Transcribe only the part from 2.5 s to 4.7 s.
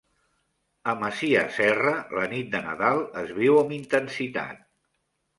de Nadal es viu amb intensitat.